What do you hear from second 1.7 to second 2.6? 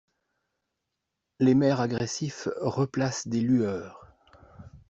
agressifs